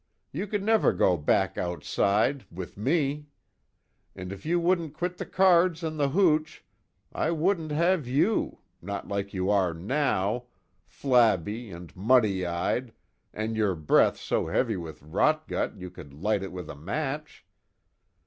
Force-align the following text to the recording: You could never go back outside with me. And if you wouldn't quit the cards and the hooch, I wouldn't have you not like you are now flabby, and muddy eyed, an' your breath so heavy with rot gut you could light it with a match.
You 0.31 0.47
could 0.47 0.63
never 0.63 0.93
go 0.93 1.15
back 1.15 1.59
outside 1.59 2.47
with 2.51 2.75
me. 2.75 3.27
And 4.15 4.31
if 4.33 4.47
you 4.47 4.59
wouldn't 4.59 4.95
quit 4.95 5.19
the 5.19 5.27
cards 5.27 5.83
and 5.83 5.99
the 5.99 6.09
hooch, 6.09 6.65
I 7.13 7.29
wouldn't 7.29 7.71
have 7.71 8.07
you 8.07 8.61
not 8.81 9.07
like 9.07 9.31
you 9.31 9.51
are 9.51 9.75
now 9.75 10.45
flabby, 10.87 11.69
and 11.69 11.95
muddy 11.95 12.47
eyed, 12.47 12.93
an' 13.31 13.53
your 13.53 13.75
breath 13.75 14.17
so 14.17 14.47
heavy 14.47 14.75
with 14.75 15.03
rot 15.03 15.47
gut 15.47 15.77
you 15.77 15.91
could 15.91 16.15
light 16.15 16.41
it 16.41 16.51
with 16.51 16.67
a 16.67 16.75
match. 16.75 17.45